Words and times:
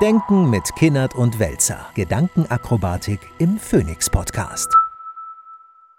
Denken 0.00 0.48
mit 0.48 0.74
Kinnert 0.76 1.14
und 1.14 1.38
Welzer. 1.38 1.86
Gedankenakrobatik 1.94 3.20
im 3.38 3.58
Phoenix 3.58 4.08
Podcast. 4.08 4.74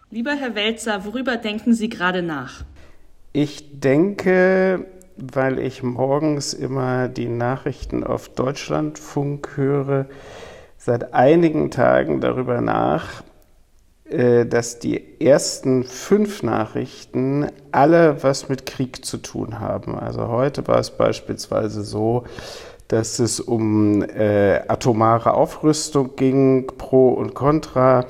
Lieber 0.09 0.31
Herr 0.31 0.55
Welzer, 0.55 1.05
worüber 1.05 1.37
denken 1.37 1.75
Sie 1.75 1.87
gerade 1.87 2.23
nach? 2.23 2.63
Ich 3.31 3.79
denke, 3.79 4.87
weil 5.17 5.59
ich 5.59 5.83
morgens 5.83 6.55
immer 6.55 7.09
die 7.09 7.27
Nachrichten 7.27 8.03
auf 8.03 8.29
Deutschlandfunk 8.29 9.55
höre, 9.55 10.07
seit 10.79 11.13
einigen 11.13 11.69
Tagen 11.69 12.21
darüber 12.21 12.59
nach, 12.59 13.21
äh, 14.09 14.47
dass 14.47 14.79
die 14.79 15.21
ersten 15.21 15.83
fünf 15.83 16.41
Nachrichten 16.41 17.51
alle 17.71 18.23
was 18.23 18.49
mit 18.49 18.65
Krieg 18.65 19.05
zu 19.05 19.17
tun 19.17 19.59
haben. 19.59 19.95
Also 19.95 20.27
heute 20.27 20.67
war 20.67 20.79
es 20.79 20.89
beispielsweise 20.89 21.83
so, 21.83 22.25
dass 22.91 23.19
es 23.19 23.39
um 23.39 24.01
äh, 24.01 24.59
atomare 24.67 25.33
Aufrüstung 25.33 26.17
ging, 26.17 26.67
pro 26.67 27.11
und 27.11 27.33
contra. 27.33 28.05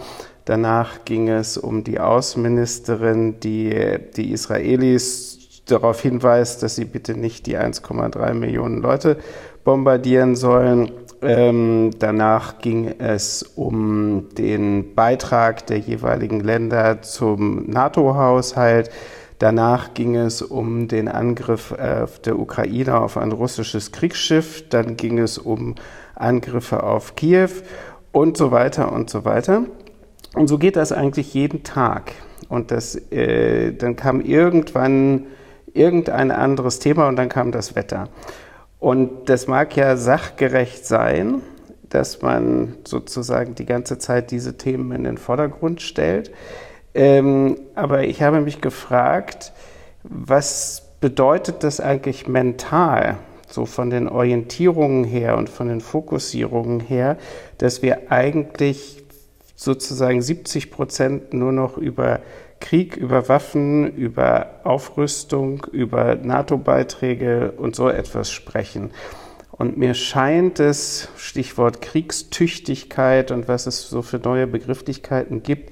Danach 0.45 1.05
ging 1.05 1.29
es 1.29 1.55
um 1.55 1.83
die 1.83 1.99
Außenministerin, 1.99 3.39
die 3.39 3.99
die 4.17 4.31
Israelis 4.31 5.61
darauf 5.67 6.01
hinweist, 6.01 6.63
dass 6.63 6.77
sie 6.77 6.85
bitte 6.85 7.13
nicht 7.13 7.45
die 7.45 7.59
1,3 7.59 8.33
Millionen 8.33 8.81
Leute 8.81 9.17
bombardieren 9.63 10.35
sollen. 10.35 10.91
Ähm, 11.21 11.91
danach 11.99 12.57
ging 12.57 12.95
es 12.97 13.43
um 13.43 14.29
den 14.35 14.95
Beitrag 14.95 15.67
der 15.67 15.77
jeweiligen 15.77 16.39
Länder 16.39 17.03
zum 17.03 17.69
NATO-Haushalt. 17.69 18.89
Danach 19.41 19.95
ging 19.95 20.15
es 20.15 20.43
um 20.43 20.87
den 20.87 21.07
Angriff 21.07 21.71
auf 21.71 22.19
der 22.19 22.37
Ukraine 22.37 22.99
auf 22.99 23.17
ein 23.17 23.31
russisches 23.31 23.91
Kriegsschiff. 23.91 24.69
Dann 24.69 24.97
ging 24.97 25.17
es 25.17 25.39
um 25.39 25.73
Angriffe 26.13 26.83
auf 26.83 27.15
Kiew 27.15 27.49
und 28.11 28.37
so 28.37 28.51
weiter 28.51 28.91
und 28.91 29.09
so 29.09 29.25
weiter. 29.25 29.63
Und 30.35 30.45
so 30.45 30.59
geht 30.59 30.75
das 30.75 30.91
eigentlich 30.91 31.33
jeden 31.33 31.63
Tag. 31.63 32.11
Und 32.49 32.69
das, 32.69 32.93
äh, 33.11 33.73
dann 33.73 33.95
kam 33.95 34.21
irgendwann 34.21 35.25
irgendein 35.73 36.29
anderes 36.29 36.77
Thema 36.77 37.07
und 37.07 37.15
dann 37.15 37.29
kam 37.29 37.51
das 37.51 37.75
Wetter. 37.75 38.09
Und 38.77 39.27
das 39.27 39.47
mag 39.47 39.75
ja 39.75 39.97
sachgerecht 39.97 40.85
sein, 40.85 41.41
dass 41.89 42.21
man 42.21 42.75
sozusagen 42.83 43.55
die 43.55 43.65
ganze 43.65 43.97
Zeit 43.97 44.29
diese 44.29 44.55
Themen 44.57 44.91
in 44.91 45.03
den 45.03 45.17
Vordergrund 45.17 45.81
stellt. 45.81 46.29
Ähm, 46.93 47.57
aber 47.75 48.03
ich 48.03 48.21
habe 48.21 48.41
mich 48.41 48.61
gefragt, 48.61 49.53
was 50.03 50.83
bedeutet 50.99 51.63
das 51.63 51.79
eigentlich 51.79 52.27
mental, 52.27 53.17
so 53.47 53.65
von 53.65 53.89
den 53.89 54.07
Orientierungen 54.07 55.03
her 55.03 55.37
und 55.37 55.49
von 55.49 55.67
den 55.67 55.81
Fokussierungen 55.81 56.79
her, 56.79 57.17
dass 57.57 57.81
wir 57.81 58.11
eigentlich 58.11 59.03
sozusagen 59.55 60.21
70 60.21 60.71
Prozent 60.71 61.33
nur 61.33 61.51
noch 61.51 61.77
über 61.77 62.19
Krieg, 62.59 62.95
über 62.95 63.27
Waffen, 63.27 63.91
über 63.95 64.61
Aufrüstung, 64.63 65.65
über 65.71 66.15
NATO-Beiträge 66.15 67.53
und 67.57 67.75
so 67.75 67.89
etwas 67.89 68.31
sprechen. 68.31 68.91
Und 69.51 69.77
mir 69.77 69.93
scheint 69.93 70.59
es, 70.59 71.09
Stichwort 71.17 71.81
Kriegstüchtigkeit 71.81 73.31
und 73.31 73.47
was 73.47 73.67
es 73.67 73.89
so 73.89 74.01
für 74.01 74.17
neue 74.17 74.47
Begrifflichkeiten 74.47 75.43
gibt, 75.43 75.71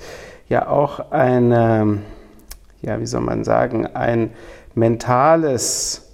ja 0.49 0.67
auch 0.67 1.11
eine, 1.11 1.99
ja, 2.81 2.99
wie 2.99 3.05
soll 3.05 3.21
man 3.21 3.43
sagen, 3.43 3.85
ein 3.85 4.31
mentales 4.73 6.09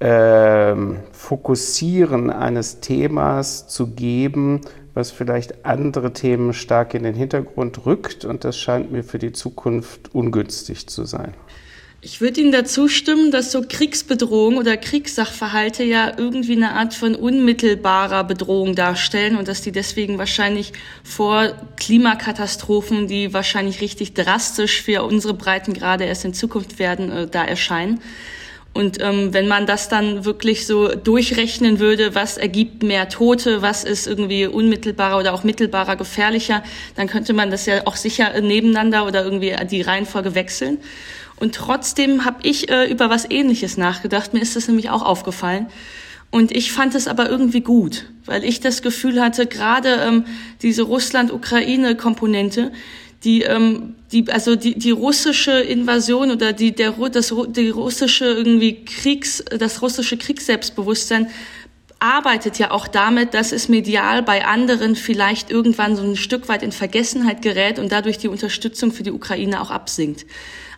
äh, 0.00 0.74
Fokussieren 1.12 2.30
eines 2.30 2.80
Themas 2.80 3.68
zu 3.68 3.94
geben, 3.94 4.60
was 4.92 5.10
vielleicht 5.10 5.64
andere 5.64 6.12
Themen 6.12 6.52
stark 6.52 6.94
in 6.94 7.04
den 7.04 7.14
Hintergrund 7.14 7.86
rückt. 7.86 8.24
Und 8.24 8.44
das 8.44 8.58
scheint 8.58 8.92
mir 8.92 9.02
für 9.02 9.18
die 9.18 9.32
Zukunft 9.32 10.14
ungünstig 10.14 10.88
zu 10.88 11.04
sein. 11.04 11.34
Ich 12.06 12.20
würde 12.20 12.42
Ihnen 12.42 12.52
dazu 12.52 12.86
stimmen, 12.86 13.30
dass 13.30 13.50
so 13.50 13.62
Kriegsbedrohung 13.66 14.58
oder 14.58 14.76
Kriegssachverhalte 14.76 15.84
ja 15.84 16.12
irgendwie 16.18 16.54
eine 16.54 16.72
Art 16.72 16.92
von 16.92 17.14
unmittelbarer 17.14 18.24
Bedrohung 18.24 18.74
darstellen 18.74 19.36
und 19.36 19.48
dass 19.48 19.62
die 19.62 19.72
deswegen 19.72 20.18
wahrscheinlich 20.18 20.74
vor 21.02 21.54
Klimakatastrophen, 21.78 23.06
die 23.08 23.32
wahrscheinlich 23.32 23.80
richtig 23.80 24.12
drastisch 24.12 24.82
für 24.82 25.02
unsere 25.02 25.32
Breitengrade 25.32 26.04
erst 26.04 26.26
in 26.26 26.34
Zukunft 26.34 26.78
werden, 26.78 27.10
äh, 27.10 27.26
da 27.26 27.42
erscheinen. 27.42 28.02
Und 28.74 29.00
ähm, 29.00 29.32
wenn 29.32 29.48
man 29.48 29.64
das 29.64 29.88
dann 29.88 30.26
wirklich 30.26 30.66
so 30.66 30.88
durchrechnen 30.88 31.78
würde, 31.78 32.14
was 32.14 32.36
ergibt 32.36 32.82
mehr 32.82 33.08
Tote, 33.08 33.62
was 33.62 33.82
ist 33.82 34.06
irgendwie 34.06 34.46
unmittelbarer 34.46 35.18
oder 35.20 35.32
auch 35.32 35.42
mittelbarer 35.42 35.96
gefährlicher, 35.96 36.64
dann 36.96 37.06
könnte 37.06 37.32
man 37.32 37.50
das 37.50 37.64
ja 37.64 37.86
auch 37.86 37.96
sicher 37.96 38.38
nebeneinander 38.42 39.06
oder 39.06 39.24
irgendwie 39.24 39.56
die 39.70 39.80
Reihenfolge 39.80 40.34
wechseln. 40.34 40.78
Und 41.36 41.54
trotzdem 41.54 42.24
habe 42.24 42.38
ich 42.42 42.70
äh, 42.70 42.90
über 42.90 43.10
was 43.10 43.28
Ähnliches 43.28 43.76
nachgedacht. 43.76 44.34
Mir 44.34 44.40
ist 44.40 44.56
das 44.56 44.68
nämlich 44.68 44.90
auch 44.90 45.02
aufgefallen. 45.02 45.66
Und 46.30 46.50
ich 46.50 46.72
fand 46.72 46.94
es 46.94 47.06
aber 47.06 47.30
irgendwie 47.30 47.60
gut, 47.60 48.06
weil 48.24 48.44
ich 48.44 48.60
das 48.60 48.82
Gefühl 48.82 49.20
hatte, 49.20 49.46
gerade 49.46 50.00
ähm, 50.02 50.24
diese 50.62 50.82
Russland-Ukraine-Komponente, 50.82 52.72
die, 53.22 53.42
ähm, 53.42 53.94
die, 54.12 54.30
also 54.30 54.56
die, 54.56 54.76
die 54.76 54.90
russische 54.90 55.52
Invasion 55.52 56.30
oder 56.30 56.52
die, 56.52 56.72
der, 56.72 56.92
das, 57.10 57.32
die 57.48 57.68
russische 57.70 58.24
irgendwie 58.24 58.84
Kriegs, 58.84 59.44
das 59.58 59.80
russische 59.80 60.16
Kriegsselbstbewusstsein 60.16 61.28
arbeitet 62.00 62.58
ja 62.58 62.70
auch 62.70 62.86
damit, 62.86 63.32
dass 63.32 63.52
es 63.52 63.68
medial 63.68 64.22
bei 64.22 64.44
anderen 64.44 64.94
vielleicht 64.94 65.50
irgendwann 65.50 65.96
so 65.96 66.02
ein 66.02 66.16
Stück 66.16 66.48
weit 66.48 66.62
in 66.62 66.72
Vergessenheit 66.72 67.40
gerät 67.40 67.78
und 67.78 67.92
dadurch 67.92 68.18
die 68.18 68.28
Unterstützung 68.28 68.92
für 68.92 69.02
die 69.02 69.12
Ukraine 69.12 69.60
auch 69.60 69.70
absinkt. 69.70 70.26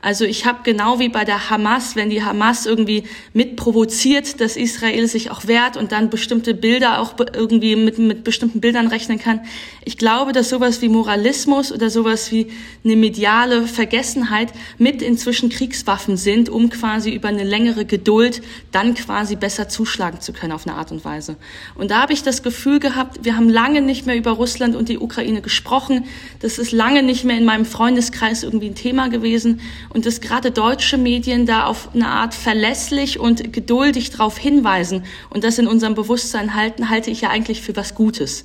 Also 0.06 0.24
ich 0.24 0.46
habe 0.46 0.60
genau 0.62 1.00
wie 1.00 1.08
bei 1.08 1.24
der 1.24 1.50
Hamas, 1.50 1.96
wenn 1.96 2.10
die 2.10 2.22
Hamas 2.22 2.64
irgendwie 2.64 3.02
mitprovoziert, 3.32 4.40
dass 4.40 4.56
Israel 4.56 5.08
sich 5.08 5.32
auch 5.32 5.48
wehrt 5.48 5.76
und 5.76 5.90
dann 5.90 6.10
bestimmte 6.10 6.54
Bilder 6.54 7.00
auch 7.00 7.14
irgendwie 7.34 7.74
mit, 7.74 7.98
mit 7.98 8.22
bestimmten 8.22 8.60
Bildern 8.60 8.86
rechnen 8.86 9.18
kann. 9.18 9.40
Ich 9.84 9.98
glaube, 9.98 10.30
dass 10.30 10.48
sowas 10.48 10.80
wie 10.80 10.88
Moralismus 10.88 11.72
oder 11.72 11.90
sowas 11.90 12.30
wie 12.30 12.46
eine 12.84 12.94
mediale 12.94 13.66
Vergessenheit 13.66 14.52
mit 14.78 15.02
inzwischen 15.02 15.48
Kriegswaffen 15.48 16.16
sind, 16.16 16.50
um 16.50 16.70
quasi 16.70 17.10
über 17.10 17.26
eine 17.26 17.42
längere 17.42 17.84
Geduld 17.84 18.42
dann 18.70 18.94
quasi 18.94 19.34
besser 19.34 19.68
zuschlagen 19.68 20.20
zu 20.20 20.32
können 20.32 20.52
auf 20.52 20.68
eine 20.68 20.76
Art 20.76 20.92
und 20.92 21.04
Weise. 21.04 21.34
Und 21.74 21.90
da 21.90 22.02
habe 22.02 22.12
ich 22.12 22.22
das 22.22 22.44
Gefühl 22.44 22.78
gehabt, 22.78 23.24
wir 23.24 23.36
haben 23.36 23.48
lange 23.48 23.80
nicht 23.80 24.06
mehr 24.06 24.16
über 24.16 24.30
Russland 24.30 24.76
und 24.76 24.88
die 24.88 24.98
Ukraine 24.98 25.42
gesprochen. 25.42 26.04
Das 26.38 26.58
ist 26.58 26.70
lange 26.70 27.02
nicht 27.02 27.24
mehr 27.24 27.38
in 27.38 27.44
meinem 27.44 27.64
Freundeskreis 27.64 28.44
irgendwie 28.44 28.68
ein 28.68 28.76
Thema 28.76 29.08
gewesen 29.08 29.60
und 29.96 30.04
dass 30.04 30.20
gerade 30.20 30.50
deutsche 30.50 30.98
Medien 30.98 31.46
da 31.46 31.64
auf 31.64 31.88
eine 31.94 32.08
Art 32.08 32.34
verlässlich 32.34 33.18
und 33.18 33.54
geduldig 33.54 34.10
darauf 34.10 34.36
hinweisen 34.36 35.04
und 35.30 35.42
das 35.42 35.58
in 35.58 35.66
unserem 35.66 35.94
Bewusstsein 35.94 36.54
halten, 36.54 36.90
halte 36.90 37.10
ich 37.10 37.22
ja 37.22 37.30
eigentlich 37.30 37.62
für 37.62 37.74
was 37.76 37.94
Gutes. 37.94 38.42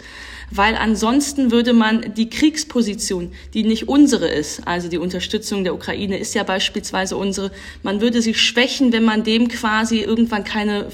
Weil 0.49 0.77
ansonsten 0.77 1.51
würde 1.51 1.73
man 1.73 2.13
die 2.15 2.29
Kriegsposition, 2.29 3.33
die 3.53 3.63
nicht 3.63 3.89
unsere 3.89 4.29
ist, 4.29 4.65
also 4.65 4.87
die 4.87 4.97
Unterstützung 4.97 5.65
der 5.65 5.73
Ukraine 5.73 6.17
ist 6.17 6.33
ja 6.35 6.43
beispielsweise 6.43 7.17
unsere, 7.17 7.51
man 7.83 7.99
würde 7.99 8.21
sie 8.21 8.33
schwächen, 8.33 8.93
wenn 8.93 9.03
man 9.03 9.25
dem 9.25 9.49
quasi 9.49 9.99
irgendwann 9.99 10.45
keine, 10.45 10.87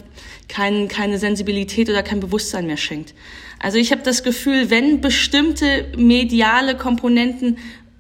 keine, 0.48 0.88
keine 0.88 1.20
Sensibilität 1.20 1.88
oder 1.88 2.02
kein 2.02 2.20
Bewusstsein 2.20 2.66
mehr 2.66 2.78
schenkt. 2.78 3.14
Also 3.60 3.80
ich 3.80 3.92
habe 3.92 4.04
das 4.04 4.24
Gefühl, 4.24 4.70
wenn 4.70 5.02
bestimmte 5.02 5.86
mediale 5.98 6.76
Komponenten 6.76 7.58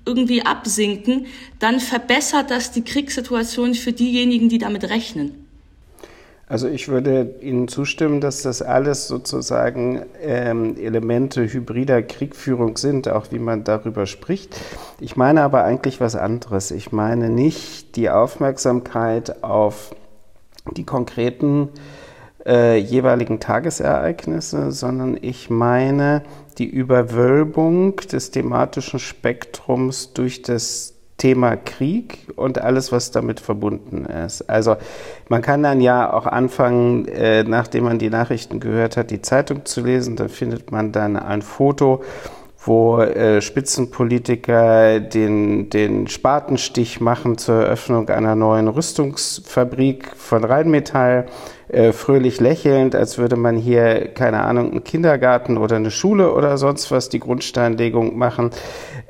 irgendwie 0.07 0.43
absinken, 0.43 1.27
dann 1.59 1.79
verbessert 1.79 2.49
das 2.49 2.71
die 2.71 2.83
Kriegssituation 2.83 3.75
für 3.75 3.91
diejenigen, 3.91 4.49
die 4.49 4.57
damit 4.57 4.89
rechnen. 4.89 5.43
Also 6.49 6.69
ich 6.69 6.87
würde 6.87 7.35
Ihnen 7.41 7.67
zustimmen, 7.67 8.21
dass 8.21 8.41
das 8.41 8.61
alles 8.61 9.09
sozusagen 9.09 10.03
ähm, 10.21 10.77
Elemente 10.77 11.43
hybrider 11.43 12.01
Kriegführung 12.01 12.77
sind, 12.77 13.09
auch 13.09 13.31
wie 13.31 13.39
man 13.39 13.65
darüber 13.65 14.05
spricht. 14.05 14.55
Ich 15.01 15.17
meine 15.17 15.41
aber 15.41 15.65
eigentlich 15.65 15.99
was 15.99 16.15
anderes. 16.15 16.71
Ich 16.71 16.93
meine 16.93 17.29
nicht 17.29 17.97
die 17.97 18.09
Aufmerksamkeit 18.09 19.43
auf 19.43 19.93
die 20.71 20.85
konkreten 20.85 21.63
äh, 21.63 22.06
jeweiligen 22.47 23.39
Tagesereignisse, 23.41 24.71
sondern 24.71 25.17
ich 25.21 25.49
meine 25.49 26.23
die 26.57 26.69
Überwölbung 26.69 27.97
des 27.97 28.31
thematischen 28.31 28.99
Spektrums 28.99 30.13
durch 30.13 30.43
das 30.43 30.93
Thema 31.17 31.55
Krieg 31.55 32.27
und 32.35 32.61
alles, 32.61 32.91
was 32.91 33.09
damit 33.11 33.39
verbunden 33.39 34.05
ist. 34.05 34.43
Also 34.49 34.77
man 35.29 35.41
kann 35.41 35.63
dann 35.63 35.81
ja 35.81 36.13
auch 36.13 36.27
anfangen, 36.27 37.07
äh, 37.07 37.43
nachdem 37.43 37.85
man 37.85 37.97
die 37.97 38.11
Nachrichten 38.11 38.59
gehört 38.59 38.97
hat, 38.97 39.09
die 39.09 39.21
Zeitung 39.21 39.65
zu 39.65 39.81
lesen. 39.81 40.15
Da 40.15 40.27
findet 40.27 40.71
man 40.71 40.91
dann 40.91 41.17
ein 41.17 41.41
Foto, 41.41 42.03
wo 42.63 42.99
äh, 42.99 43.41
Spitzenpolitiker 43.41 44.99
den, 44.99 45.71
den 45.71 46.07
Spatenstich 46.07 47.01
machen 47.01 47.39
zur 47.39 47.63
Eröffnung 47.63 48.09
einer 48.09 48.35
neuen 48.35 48.67
Rüstungsfabrik 48.67 50.11
von 50.15 50.43
Rheinmetall 50.43 51.25
äh, 51.69 51.91
fröhlich 51.91 52.39
lächelnd, 52.39 52.95
als 52.95 53.17
würde 53.17 53.35
man 53.35 53.57
hier, 53.57 54.07
keine 54.13 54.41
Ahnung, 54.41 54.71
einen 54.71 54.83
Kindergarten 54.83 55.57
oder 55.57 55.75
eine 55.75 55.91
Schule 55.91 56.33
oder 56.33 56.57
sonst 56.57 56.91
was 56.91 57.09
die 57.09 57.19
Grundsteinlegung 57.19 58.17
machen. 58.17 58.51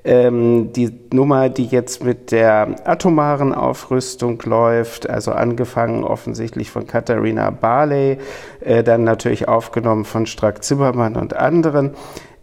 Ähm, 0.04 0.71
die 0.74 0.92
Nummer, 1.13 1.50
die 1.50 1.65
jetzt 1.65 2.04
mit 2.04 2.31
der 2.31 2.75
atomaren 2.86 3.54
Aufrüstung 3.54 4.42
läuft, 4.44 5.09
also 5.09 5.33
angefangen 5.33 6.04
offensichtlich 6.04 6.71
von 6.71 6.88
Katharina 6.88 7.50
Barley, 7.51 8.18
äh, 8.62 8.83
dann 8.83 9.04
natürlich 9.04 9.48
aufgenommen 9.48 10.06
von 10.06 10.25
Strack 10.25 10.63
Zimmermann 10.63 11.15
und 11.15 11.36
anderen, 11.36 11.92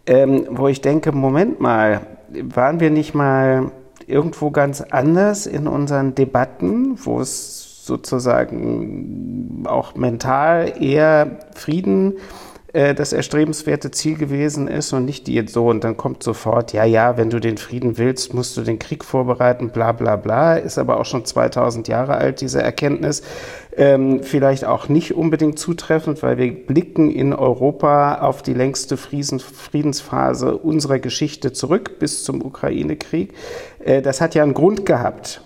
ähm, 0.05 0.45
wo 0.49 0.67
ich 0.67 0.81
denke, 0.81 1.11
Moment 1.11 1.59
mal, 1.59 2.01
waren 2.29 2.79
wir 2.79 2.89
nicht 2.89 3.15
mal 3.15 3.71
irgendwo 4.07 4.51
ganz 4.51 4.81
anders 4.81 5.47
in 5.47 5.67
unseren 5.67 6.15
Debatten, 6.15 6.95
wo 7.03 7.19
es 7.19 7.64
sozusagen 7.85 9.63
auch 9.67 9.95
mental 9.95 10.73
eher 10.81 11.39
Frieden 11.53 12.15
äh, 12.75 12.93
das 12.93 13.13
erstrebenswerte 13.13 13.89
Ziel 13.91 14.17
gewesen 14.17 14.67
ist 14.67 14.91
und 14.91 15.05
nicht 15.05 15.27
die 15.27 15.41
so 15.47 15.69
und 15.69 15.85
dann 15.85 15.95
kommt 15.95 16.23
sofort, 16.23 16.73
ja, 16.73 16.83
ja, 16.83 17.15
wenn 17.15 17.29
du 17.29 17.39
den 17.39 17.57
Frieden 17.57 17.97
willst, 17.97 18.33
musst 18.33 18.57
du 18.57 18.63
den 18.63 18.79
Krieg 18.79 19.05
vorbereiten, 19.05 19.69
bla 19.69 19.93
bla 19.93 20.17
bla, 20.17 20.55
ist 20.55 20.77
aber 20.77 20.99
auch 20.99 21.05
schon 21.05 21.23
2000 21.23 21.87
Jahre 21.87 22.15
alt, 22.15 22.41
diese 22.41 22.61
Erkenntnis. 22.61 23.23
Ähm, 23.77 24.23
vielleicht 24.23 24.65
auch 24.65 24.89
nicht 24.89 25.15
unbedingt 25.15 25.57
zutreffend, 25.57 26.21
weil 26.21 26.37
wir 26.37 26.53
blicken 26.53 27.09
in 27.09 27.33
Europa 27.33 28.15
auf 28.19 28.41
die 28.41 28.53
längste 28.53 28.97
Friedensphase 28.97 30.57
unserer 30.57 30.99
Geschichte 30.99 31.53
zurück 31.53 31.97
bis 31.99 32.25
zum 32.25 32.43
Ukraine-Krieg. 32.43 33.33
Äh, 33.79 34.01
das 34.01 34.19
hat 34.19 34.35
ja 34.35 34.43
einen 34.43 34.53
Grund 34.53 34.85
gehabt. 34.85 35.44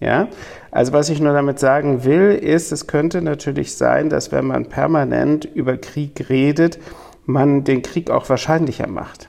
Ja, 0.00 0.28
also 0.70 0.92
was 0.92 1.10
ich 1.10 1.20
nur 1.20 1.34
damit 1.34 1.58
sagen 1.58 2.04
will, 2.04 2.30
ist, 2.30 2.72
es 2.72 2.86
könnte 2.86 3.20
natürlich 3.20 3.74
sein, 3.74 4.08
dass 4.08 4.32
wenn 4.32 4.46
man 4.46 4.66
permanent 4.66 5.44
über 5.44 5.76
Krieg 5.76 6.30
redet, 6.30 6.78
man 7.26 7.64
den 7.64 7.82
Krieg 7.82 8.10
auch 8.10 8.28
wahrscheinlicher 8.28 8.86
macht. 8.86 9.28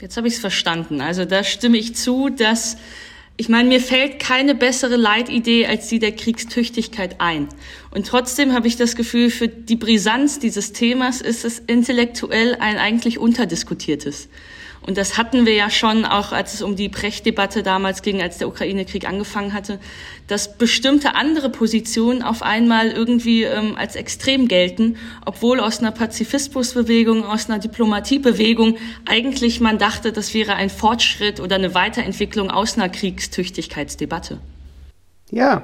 Jetzt 0.00 0.16
habe 0.16 0.28
ich 0.28 0.34
es 0.34 0.40
verstanden. 0.40 1.00
Also 1.00 1.24
da 1.24 1.44
stimme 1.44 1.78
ich 1.78 1.94
zu, 1.96 2.28
dass 2.28 2.76
ich 3.40 3.48
meine, 3.48 3.70
mir 3.70 3.80
fällt 3.80 4.18
keine 4.18 4.54
bessere 4.54 4.96
Leitidee 4.96 5.66
als 5.66 5.88
die 5.88 5.98
der 5.98 6.12
Kriegstüchtigkeit 6.12 7.22
ein. 7.22 7.48
Und 7.90 8.06
trotzdem 8.06 8.52
habe 8.52 8.68
ich 8.68 8.76
das 8.76 8.96
Gefühl, 8.96 9.30
für 9.30 9.48
die 9.48 9.76
Brisanz 9.76 10.40
dieses 10.40 10.72
Themas 10.72 11.22
ist 11.22 11.46
es 11.46 11.58
intellektuell 11.58 12.56
ein 12.60 12.76
eigentlich 12.76 13.18
unterdiskutiertes. 13.18 14.28
Und 14.90 14.98
das 14.98 15.16
hatten 15.16 15.46
wir 15.46 15.54
ja 15.54 15.70
schon 15.70 16.04
auch, 16.04 16.32
als 16.32 16.52
es 16.52 16.62
um 16.62 16.74
die 16.74 16.88
Brecht-Debatte 16.88 17.62
damals 17.62 18.02
ging, 18.02 18.20
als 18.20 18.38
der 18.38 18.48
Ukraine-Krieg 18.48 19.08
angefangen 19.08 19.52
hatte, 19.54 19.78
dass 20.26 20.58
bestimmte 20.58 21.14
andere 21.14 21.48
Positionen 21.48 22.24
auf 22.24 22.42
einmal 22.42 22.88
irgendwie 22.88 23.44
ähm, 23.44 23.76
als 23.76 23.94
extrem 23.94 24.48
gelten, 24.48 24.96
obwohl 25.24 25.60
aus 25.60 25.78
einer 25.78 25.92
Pazifismusbewegung, 25.92 27.24
aus 27.24 27.48
einer 27.48 27.60
Diplomatiebewegung 27.60 28.78
eigentlich 29.08 29.60
man 29.60 29.78
dachte, 29.78 30.10
das 30.10 30.34
wäre 30.34 30.54
ein 30.54 30.70
Fortschritt 30.70 31.38
oder 31.38 31.54
eine 31.54 31.72
Weiterentwicklung 31.72 32.50
aus 32.50 32.76
einer 32.76 32.88
Kriegstüchtigkeitsdebatte. 32.88 34.40
Ja, 35.30 35.62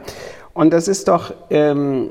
und 0.55 0.71
das 0.73 0.87
ist 0.87 1.09
doch, 1.09 1.35
ähm, 1.51 2.11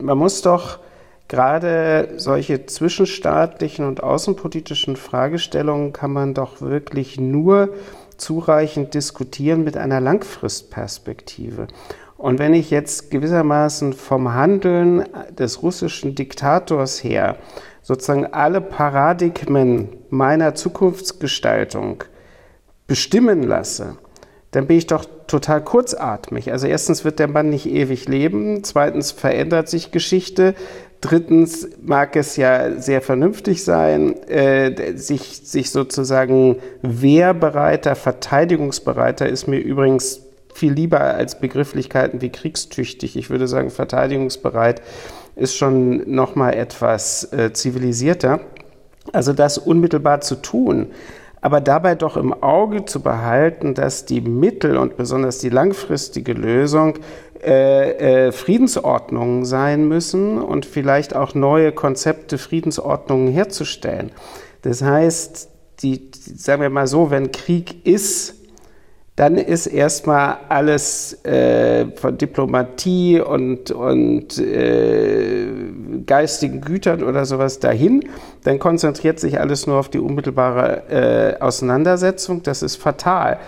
man 0.00 0.16
muss 0.16 0.40
doch 0.40 0.78
Gerade 1.28 2.10
solche 2.16 2.66
zwischenstaatlichen 2.66 3.84
und 3.84 4.02
außenpolitischen 4.02 4.96
Fragestellungen 4.96 5.92
kann 5.92 6.12
man 6.12 6.34
doch 6.34 6.60
wirklich 6.60 7.18
nur 7.18 7.70
zureichend 8.16 8.94
diskutieren 8.94 9.64
mit 9.64 9.76
einer 9.76 10.00
Langfristperspektive. 10.00 11.66
Und 12.16 12.38
wenn 12.38 12.54
ich 12.54 12.70
jetzt 12.70 13.10
gewissermaßen 13.10 13.92
vom 13.92 14.34
Handeln 14.34 15.04
des 15.36 15.62
russischen 15.62 16.14
Diktators 16.14 17.02
her 17.04 17.36
sozusagen 17.82 18.26
alle 18.26 18.60
Paradigmen 18.60 19.88
meiner 20.10 20.54
Zukunftsgestaltung 20.54 22.04
bestimmen 22.86 23.42
lasse, 23.42 23.98
dann 24.52 24.66
bin 24.66 24.78
ich 24.78 24.86
doch 24.86 25.04
total 25.26 25.62
kurzatmig. 25.62 26.52
Also 26.52 26.66
erstens 26.66 27.04
wird 27.04 27.18
der 27.18 27.28
Mann 27.28 27.50
nicht 27.50 27.66
ewig 27.66 28.08
leben, 28.08 28.64
zweitens 28.64 29.10
verändert 29.10 29.68
sich 29.68 29.90
Geschichte, 29.90 30.54
Drittens 31.00 31.68
mag 31.82 32.16
es 32.16 32.36
ja 32.36 32.80
sehr 32.80 33.02
vernünftig 33.02 33.64
sein, 33.64 34.16
äh, 34.28 34.96
sich, 34.96 35.42
sich 35.44 35.70
sozusagen 35.70 36.56
wehrbereiter, 36.82 37.94
verteidigungsbereiter 37.94 39.28
ist 39.28 39.46
mir 39.46 39.58
übrigens 39.58 40.22
viel 40.54 40.72
lieber 40.72 41.00
als 41.00 41.38
Begrifflichkeiten 41.38 42.22
wie 42.22 42.30
kriegstüchtig. 42.30 43.16
Ich 43.16 43.28
würde 43.28 43.46
sagen, 43.46 43.70
verteidigungsbereit 43.70 44.80
ist 45.36 45.54
schon 45.54 46.10
noch 46.10 46.34
mal 46.34 46.54
etwas 46.54 47.30
äh, 47.32 47.52
zivilisierter. 47.52 48.40
Also 49.12 49.32
das 49.32 49.58
unmittelbar 49.58 50.22
zu 50.22 50.36
tun, 50.36 50.88
aber 51.40 51.60
dabei 51.60 51.94
doch 51.94 52.16
im 52.16 52.32
Auge 52.42 52.84
zu 52.84 53.00
behalten, 53.00 53.74
dass 53.74 54.04
die 54.04 54.20
Mittel 54.20 54.76
und 54.76 54.96
besonders 54.96 55.38
die 55.38 55.48
langfristige 55.48 56.32
Lösung 56.32 56.98
äh, 57.42 58.26
äh, 58.26 58.32
Friedensordnungen 58.32 59.44
sein 59.44 59.86
müssen 59.86 60.40
und 60.40 60.66
vielleicht 60.66 61.14
auch 61.14 61.34
neue 61.34 61.72
Konzepte 61.72 62.38
Friedensordnungen 62.38 63.28
herzustellen. 63.28 64.12
Das 64.62 64.82
heißt, 64.82 65.48
die, 65.82 66.10
sagen 66.12 66.62
wir 66.62 66.70
mal 66.70 66.86
so, 66.86 67.10
wenn 67.10 67.32
Krieg 67.32 67.86
ist, 67.86 68.35
dann 69.16 69.38
ist 69.38 69.66
erstmal 69.66 70.36
alles 70.50 71.24
äh, 71.24 71.86
von 71.96 72.18
Diplomatie 72.18 73.18
und, 73.18 73.70
und 73.70 74.36
äh, 74.36 75.46
geistigen 76.04 76.60
Gütern 76.60 77.02
oder 77.02 77.24
sowas 77.24 77.58
dahin. 77.58 78.04
Dann 78.44 78.58
konzentriert 78.58 79.18
sich 79.18 79.40
alles 79.40 79.66
nur 79.66 79.78
auf 79.78 79.88
die 79.88 80.00
unmittelbare 80.00 81.36
äh, 81.38 81.42
Auseinandersetzung. 81.42 82.42
Das 82.42 82.62
ist 82.62 82.76
fatal. 82.76 83.38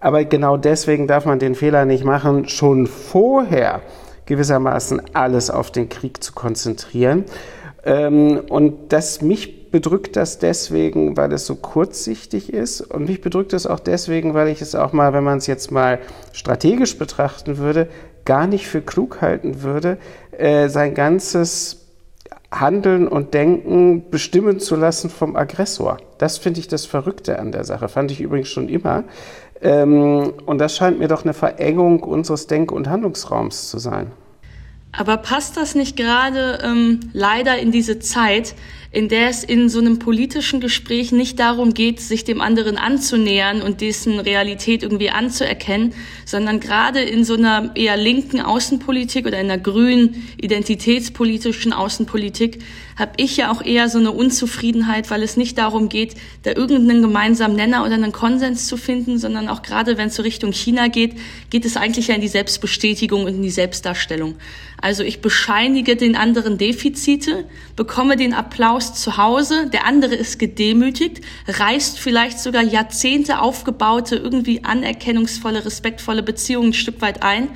Aber 0.00 0.24
genau 0.24 0.56
deswegen 0.56 1.06
darf 1.06 1.26
man 1.26 1.38
den 1.38 1.54
Fehler 1.54 1.84
nicht 1.84 2.04
machen, 2.04 2.48
schon 2.48 2.86
vorher 2.86 3.82
gewissermaßen 4.24 5.14
alles 5.14 5.50
auf 5.50 5.70
den 5.70 5.90
Krieg 5.90 6.22
zu 6.22 6.32
konzentrieren. 6.32 7.26
Ähm, 7.88 8.40
und 8.48 8.92
das 8.92 9.22
mich 9.22 9.70
bedrückt 9.70 10.16
das 10.16 10.38
deswegen, 10.38 11.16
weil 11.16 11.32
es 11.32 11.46
so 11.46 11.56
kurzsichtig 11.56 12.52
ist. 12.52 12.80
Und 12.80 13.08
mich 13.08 13.20
bedrückt 13.20 13.52
es 13.52 13.66
auch 13.66 13.80
deswegen, 13.80 14.34
weil 14.34 14.48
ich 14.48 14.62
es 14.62 14.74
auch 14.74 14.92
mal, 14.92 15.12
wenn 15.12 15.24
man 15.24 15.38
es 15.38 15.46
jetzt 15.46 15.70
mal 15.70 15.98
strategisch 16.32 16.98
betrachten 16.98 17.58
würde, 17.58 17.88
gar 18.24 18.46
nicht 18.46 18.66
für 18.66 18.82
klug 18.82 19.20
halten 19.20 19.62
würde, 19.62 19.98
äh, 20.32 20.68
sein 20.68 20.94
ganzes 20.94 21.86
Handeln 22.50 23.08
und 23.08 23.34
Denken 23.34 24.10
bestimmen 24.10 24.58
zu 24.58 24.74
lassen 24.76 25.10
vom 25.10 25.36
Aggressor. 25.36 25.98
Das 26.16 26.38
finde 26.38 26.60
ich 26.60 26.68
das 26.68 26.86
Verrückte 26.86 27.38
an 27.38 27.52
der 27.52 27.64
Sache. 27.64 27.88
Fand 27.88 28.10
ich 28.10 28.20
übrigens 28.20 28.48
schon 28.48 28.68
immer. 28.68 29.04
Ähm, 29.60 30.32
und 30.46 30.58
das 30.58 30.76
scheint 30.76 30.98
mir 30.98 31.08
doch 31.08 31.24
eine 31.24 31.34
Verengung 31.34 32.02
unseres 32.02 32.46
Denk- 32.46 32.72
und 32.72 32.88
Handlungsraums 32.88 33.68
zu 33.68 33.78
sein. 33.78 34.12
Aber 34.92 35.18
passt 35.18 35.56
das 35.56 35.74
nicht 35.74 35.96
gerade 35.96 36.60
ähm, 36.62 37.00
leider 37.12 37.58
in 37.58 37.72
diese 37.72 37.98
Zeit, 37.98 38.54
in 38.90 39.08
der 39.08 39.28
es 39.28 39.44
in 39.44 39.68
so 39.68 39.80
einem 39.80 39.98
politischen 39.98 40.60
Gespräch 40.60 41.12
nicht 41.12 41.38
darum 41.38 41.74
geht, 41.74 42.00
sich 42.00 42.24
dem 42.24 42.40
anderen 42.40 42.78
anzunähern 42.78 43.60
und 43.60 43.82
dessen 43.82 44.18
Realität 44.18 44.82
irgendwie 44.82 45.10
anzuerkennen, 45.10 45.92
sondern 46.24 46.58
gerade 46.58 47.00
in 47.00 47.24
so 47.24 47.34
einer 47.34 47.72
eher 47.74 47.98
linken 47.98 48.40
Außenpolitik 48.40 49.26
oder 49.26 49.38
in 49.40 49.50
einer 49.50 49.62
grünen 49.62 50.26
identitätspolitischen 50.40 51.74
Außenpolitik 51.74 52.60
habe 52.98 53.12
ich 53.16 53.36
ja 53.36 53.52
auch 53.52 53.62
eher 53.62 53.88
so 53.88 53.98
eine 53.98 54.10
Unzufriedenheit, 54.10 55.10
weil 55.10 55.22
es 55.22 55.36
nicht 55.36 55.56
darum 55.58 55.88
geht, 55.88 56.14
da 56.42 56.50
irgendeinen 56.50 57.00
gemeinsamen 57.00 57.54
Nenner 57.54 57.84
oder 57.84 57.94
einen 57.94 58.10
Konsens 58.10 58.66
zu 58.66 58.76
finden, 58.76 59.18
sondern 59.18 59.48
auch 59.48 59.62
gerade 59.62 59.96
wenn 59.98 60.08
es 60.08 60.16
so 60.16 60.22
Richtung 60.22 60.52
China 60.52 60.88
geht, 60.88 61.12
geht 61.50 61.64
es 61.64 61.76
eigentlich 61.76 62.08
ja 62.08 62.16
in 62.16 62.20
die 62.20 62.28
Selbstbestätigung 62.28 63.24
und 63.24 63.34
in 63.34 63.42
die 63.42 63.50
Selbstdarstellung. 63.50 64.34
Also 64.80 65.02
ich 65.02 65.20
bescheinige 65.20 65.96
den 65.96 66.16
anderen 66.16 66.58
Defizite, 66.58 67.44
bekomme 67.76 68.16
den 68.16 68.32
Applaus 68.32 68.77
zu 68.80 69.16
Hause, 69.16 69.68
der 69.72 69.86
andere 69.86 70.14
ist 70.14 70.38
gedemütigt, 70.38 71.20
reißt 71.46 71.98
vielleicht 71.98 72.40
sogar 72.40 72.62
Jahrzehnte 72.62 73.40
aufgebaute, 73.40 74.16
irgendwie 74.16 74.64
anerkennungsvolle, 74.64 75.64
respektvolle 75.64 76.22
Beziehungen 76.22 76.70
ein 76.70 76.74
Stück 76.74 77.00
weit 77.00 77.22
ein 77.22 77.48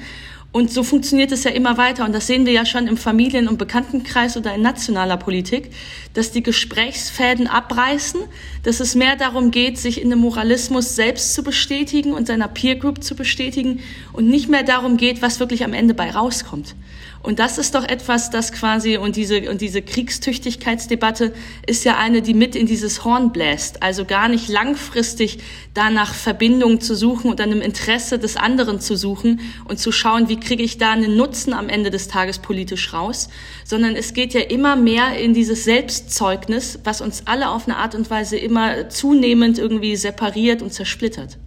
und 0.53 0.71
so 0.71 0.83
funktioniert 0.83 1.33
es 1.33 1.45
ja 1.45 1.51
immer 1.51 1.79
weiter. 1.79 2.05
Und 2.05 2.15
das 2.15 2.27
sehen 2.27 2.45
wir 2.45 2.53
ja 2.53 2.67
schon 2.67 2.87
im 2.87 2.99
Familien- 2.99 3.49
und 3.49 3.57
Bekanntenkreis 3.57 4.37
oder 4.37 4.55
in 4.55 4.61
nationaler 4.61 5.17
Politik, 5.17 5.71
dass 6.13 6.31
die 6.31 6.43
Gesprächsfäden 6.43 7.47
abreißen, 7.47 8.21
dass 8.63 8.81
es 8.81 8.95
mehr 8.95 9.17
darum 9.17 9.51
geht, 9.51 9.79
sich 9.79 10.01
in 10.01 10.11
dem 10.11 10.19
Moralismus 10.19 10.95
selbst 10.95 11.33
zu 11.33 11.43
bestätigen 11.43 12.13
und 12.13 12.27
seiner 12.27 12.49
Peer 12.49 12.77
Group 12.77 13.03
zu 13.03 13.17
bestätigen 13.17 13.81
und 14.13 14.29
nicht 14.29 14.51
mehr 14.51 14.63
darum 14.63 14.99
geht, 14.99 15.23
was 15.23 15.41
wirklich 15.41 15.65
am 15.65 15.73
Ende 15.73 15.95
bei 15.95 16.11
rauskommt. 16.11 16.75
Und 17.23 17.39
das 17.39 17.57
ist 17.59 17.75
doch 17.77 17.85
etwas, 17.85 18.31
das 18.31 18.53
quasi, 18.53 18.97
und 18.97 19.15
diese, 19.15 19.49
und 19.49 19.61
diese 19.61 19.81
Kriegstüchtigkeitsdebatte 19.81 21.33
ist 21.67 21.85
ja 21.85 21.97
eine, 21.97 22.21
die 22.21 22.35
mit 22.35 22.57
in 22.57 22.67
dieses 22.67 23.05
Horn 23.05 23.33
bläst. 23.33 23.83
Also 23.83 24.05
gar 24.05 24.29
nicht 24.29 24.49
langfristig 24.49 25.39
danach 25.73 26.15
Verbindung 26.15 26.81
zu 26.81 26.97
suchen 26.97 27.31
und 27.31 27.41
einem 27.41 27.61
Interesse 27.61 28.19
des 28.19 28.37
anderen 28.37 28.81
zu 28.81 28.97
suchen 28.97 29.41
und 29.69 29.79
zu 29.79 29.93
schauen, 29.93 30.29
wie 30.29 30.41
kriege 30.41 30.65
ich 30.65 30.79
da 30.79 30.91
einen 30.91 31.17
Nutzen 31.17 31.53
am 31.53 31.69
Ende 31.69 31.91
des 31.91 32.09
Tages 32.09 32.41
politisch 32.41 32.93
raus, 32.93 33.29
sondern 33.65 33.95
es 33.95 34.15
geht 34.15 34.35
ja 34.35 34.41
immer 34.41 34.75
mehr 34.75 35.17
in 35.17 35.33
dieses 35.33 35.65
Selbstzeugnis, 35.65 36.81
was 36.83 37.01
uns 37.01 37.23
alle 37.27 37.51
auf 37.51 37.69
eine 37.69 37.77
Art 37.77 37.95
und 37.95 38.11
Weise 38.11 38.37
immer 38.37 38.89
zunehmend 38.89 39.59
irgendwie 39.59 39.95
separiert 39.95 40.61
und 40.61 40.73
zersplittert. 40.73 41.39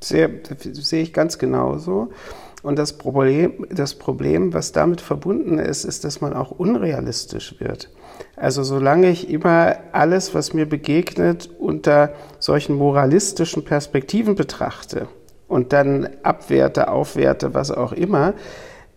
Sehr, 0.00 0.30
sehe 0.60 1.02
ich 1.02 1.12
ganz 1.12 1.38
genauso. 1.38 2.12
Und 2.64 2.78
das 2.78 2.94
Problem, 2.94 3.66
das 3.68 3.94
Problem, 3.94 4.54
was 4.54 4.72
damit 4.72 5.02
verbunden 5.02 5.58
ist, 5.58 5.84
ist, 5.84 6.02
dass 6.02 6.22
man 6.22 6.32
auch 6.32 6.50
unrealistisch 6.50 7.56
wird. 7.60 7.90
Also 8.36 8.62
solange 8.62 9.10
ich 9.10 9.28
immer 9.28 9.76
alles, 9.92 10.34
was 10.34 10.54
mir 10.54 10.66
begegnet, 10.66 11.50
unter 11.58 12.14
solchen 12.38 12.76
moralistischen 12.76 13.66
Perspektiven 13.66 14.34
betrachte 14.34 15.08
und 15.46 15.74
dann 15.74 16.08
abwerte, 16.22 16.88
aufwerte, 16.88 17.52
was 17.52 17.70
auch 17.70 17.92
immer, 17.92 18.32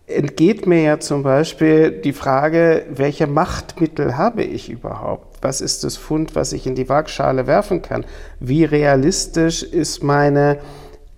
entgeht 0.05 0.65
mir 0.65 0.83
ja 0.83 0.99
zum 1.01 1.23
Beispiel 1.23 1.91
die 1.91 2.13
Frage, 2.13 2.85
welche 2.89 3.27
Machtmittel 3.27 4.15
habe 4.15 4.43
ich 4.43 4.69
überhaupt? 4.69 5.39
Was 5.41 5.59
ist 5.59 5.83
das 5.83 5.97
Fund, 5.97 6.35
was 6.35 6.53
ich 6.53 6.65
in 6.67 6.75
die 6.75 6.87
Waagschale 6.87 7.47
werfen 7.47 7.81
kann? 7.81 8.05
Wie 8.39 8.63
realistisch 8.63 9.61
ist 9.61 10.03
meine 10.03 10.59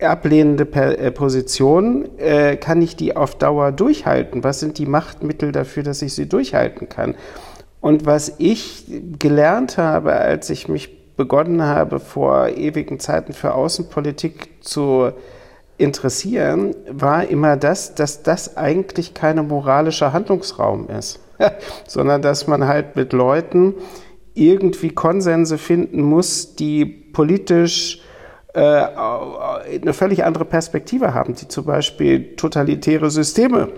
ablehnende 0.02 0.64
äh, 0.72 1.10
Position, 1.10 2.18
äh, 2.18 2.56
kann 2.56 2.82
ich 2.82 2.96
die 2.96 3.16
auf 3.16 3.36
Dauer 3.36 3.72
durchhalten? 3.72 4.44
Was 4.44 4.60
sind 4.60 4.78
die 4.78 4.86
Machtmittel 4.86 5.52
dafür, 5.52 5.82
dass 5.82 6.02
ich 6.02 6.14
sie 6.14 6.28
durchhalten 6.28 6.88
kann? 6.88 7.14
Und 7.80 8.06
was 8.06 8.34
ich 8.38 8.84
gelernt 9.18 9.78
habe, 9.78 10.12
als 10.12 10.50
ich 10.50 10.68
mich 10.68 11.16
begonnen 11.16 11.62
habe, 11.62 12.00
vor 12.00 12.48
ewigen 12.48 12.98
Zeiten 12.98 13.32
für 13.32 13.54
Außenpolitik 13.54 14.64
zu 14.64 15.12
interessieren, 15.78 16.74
war 16.90 17.26
immer 17.26 17.56
das, 17.56 17.94
dass 17.94 18.22
das 18.22 18.56
eigentlich 18.56 19.14
kein 19.14 19.46
moralischer 19.46 20.12
Handlungsraum 20.12 20.88
ist, 20.88 21.20
sondern 21.86 22.22
dass 22.22 22.46
man 22.46 22.66
halt 22.66 22.96
mit 22.96 23.12
Leuten 23.12 23.74
irgendwie 24.34 24.90
Konsense 24.90 25.58
finden 25.58 26.02
muss, 26.02 26.54
die 26.54 26.84
politisch 26.84 28.02
eine 28.52 29.92
völlig 29.92 30.24
andere 30.24 30.44
Perspektive 30.44 31.14
haben, 31.14 31.34
die 31.34 31.48
zum 31.48 31.64
Beispiel 31.64 32.34
totalitäre 32.36 33.10
Systeme 33.10 33.68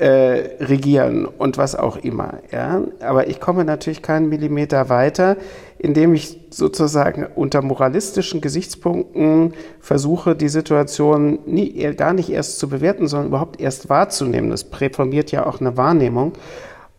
äh, 0.00 0.56
regieren 0.64 1.26
und 1.26 1.58
was 1.58 1.74
auch 1.74 1.98
immer. 1.98 2.38
Ja? 2.50 2.82
Aber 3.00 3.28
ich 3.28 3.38
komme 3.38 3.64
natürlich 3.66 4.00
keinen 4.00 4.30
Millimeter 4.30 4.88
weiter, 4.88 5.36
indem 5.78 6.14
ich 6.14 6.40
sozusagen 6.48 7.26
unter 7.34 7.60
moralistischen 7.60 8.40
Gesichtspunkten 8.40 9.52
versuche, 9.78 10.34
die 10.34 10.48
Situation 10.48 11.40
nie, 11.44 11.72
gar 11.94 12.14
nicht 12.14 12.30
erst 12.30 12.58
zu 12.58 12.70
bewerten, 12.70 13.08
sondern 13.08 13.28
überhaupt 13.28 13.60
erst 13.60 13.90
wahrzunehmen. 13.90 14.48
Das 14.48 14.64
präformiert 14.64 15.32
ja 15.32 15.44
auch 15.44 15.60
eine 15.60 15.76
Wahrnehmung. 15.76 16.32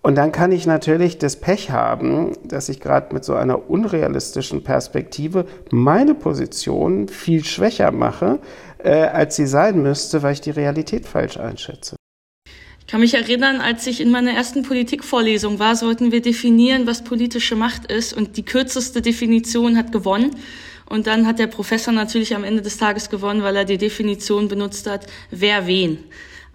Und 0.03 0.15
dann 0.15 0.31
kann 0.31 0.51
ich 0.51 0.65
natürlich 0.65 1.19
das 1.19 1.35
Pech 1.35 1.69
haben, 1.69 2.35
dass 2.43 2.69
ich 2.69 2.79
gerade 2.79 3.13
mit 3.13 3.23
so 3.23 3.35
einer 3.35 3.69
unrealistischen 3.69 4.63
Perspektive 4.63 5.45
meine 5.69 6.15
Position 6.15 7.07
viel 7.07 7.45
schwächer 7.45 7.91
mache, 7.91 8.39
äh, 8.79 8.89
als 8.89 9.35
sie 9.35 9.45
sein 9.45 9.83
müsste, 9.83 10.23
weil 10.23 10.33
ich 10.33 10.41
die 10.41 10.49
Realität 10.49 11.05
falsch 11.05 11.37
einschätze. 11.37 11.95
Ich 12.79 12.87
kann 12.87 13.01
mich 13.01 13.13
erinnern, 13.13 13.61
als 13.61 13.85
ich 13.85 14.01
in 14.01 14.09
meiner 14.09 14.31
ersten 14.31 14.63
Politikvorlesung 14.63 15.59
war, 15.59 15.75
sollten 15.75 16.11
wir 16.11 16.21
definieren, 16.21 16.87
was 16.87 17.03
politische 17.03 17.55
Macht 17.55 17.89
ist. 17.89 18.11
Und 18.11 18.37
die 18.37 18.43
kürzeste 18.43 19.01
Definition 19.01 19.77
hat 19.77 19.91
gewonnen. 19.91 20.31
Und 20.89 21.07
dann 21.07 21.25
hat 21.25 21.39
der 21.39 21.47
Professor 21.47 21.93
natürlich 21.93 22.35
am 22.35 22.43
Ende 22.43 22.61
des 22.61 22.77
Tages 22.77 23.09
gewonnen, 23.09 23.43
weil 23.43 23.55
er 23.55 23.65
die 23.65 23.77
Definition 23.77 24.49
benutzt 24.49 24.89
hat, 24.89 25.05
wer 25.29 25.67
wen. 25.67 25.99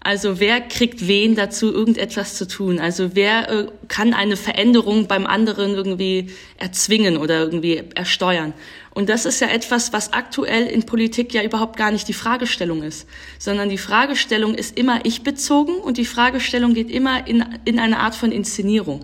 Also 0.07 0.39
wer 0.39 0.61
kriegt 0.61 1.05
wen 1.05 1.35
dazu, 1.35 1.73
irgendetwas 1.73 2.35
zu 2.35 2.47
tun? 2.47 2.79
Also 2.79 3.09
wer 3.13 3.49
äh, 3.49 3.67
kann 3.89 4.13
eine 4.13 4.37
Veränderung 4.37 5.07
beim 5.07 5.25
anderen 5.27 5.73
irgendwie 5.73 6.29
erzwingen 6.55 7.17
oder 7.17 7.41
irgendwie 7.41 7.83
ersteuern? 7.93 8.53
Und 8.91 9.09
das 9.09 9.25
ist 9.25 9.41
ja 9.41 9.49
etwas, 9.49 9.91
was 9.91 10.13
aktuell 10.13 10.65
in 10.67 10.85
Politik 10.85 11.33
ja 11.33 11.43
überhaupt 11.43 11.75
gar 11.75 11.91
nicht 11.91 12.07
die 12.07 12.13
Fragestellung 12.13 12.83
ist, 12.83 13.05
sondern 13.37 13.67
die 13.67 13.77
Fragestellung 13.77 14.55
ist 14.55 14.77
immer 14.77 15.01
ich 15.03 15.23
bezogen 15.23 15.75
und 15.75 15.97
die 15.97 16.05
Fragestellung 16.05 16.73
geht 16.73 16.89
immer 16.89 17.27
in, 17.27 17.43
in 17.65 17.77
eine 17.77 17.99
Art 17.99 18.15
von 18.15 18.31
Inszenierung. 18.31 19.03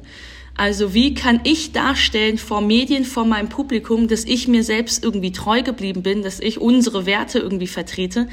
Also 0.55 0.93
wie 0.93 1.15
kann 1.15 1.41
ich 1.43 1.71
darstellen 1.71 2.37
vor 2.37 2.61
Medien, 2.61 3.05
vor 3.05 3.25
meinem 3.25 3.49
Publikum, 3.49 4.07
dass 4.07 4.23
ich 4.23 4.47
mir 4.47 4.63
selbst 4.63 5.03
irgendwie 5.03 5.31
treu 5.31 5.63
geblieben 5.63 6.03
bin, 6.03 6.21
dass 6.21 6.39
ich 6.39 6.61
unsere 6.61 7.07
Werte 7.07 7.39
irgendwie 7.39 7.67
vertrete. 7.67 8.27